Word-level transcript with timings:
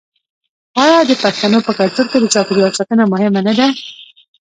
آیا 0.83 0.99
د 1.09 1.11
پښتنو 1.23 1.57
په 1.67 1.71
کلتور 1.79 2.05
کې 2.11 2.17
د 2.19 2.25
چاپیریال 2.33 2.71
ساتنه 2.79 3.03
مهمه 3.13 3.41
نه 3.47 3.53
ده؟ 3.59 3.67